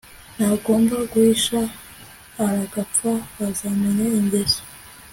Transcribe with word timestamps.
ntagomba 0.35 0.95
guhisha 1.11 1.59
aragapfa 2.45 3.11
azamenya 3.47 4.05
ingeso 4.19 4.61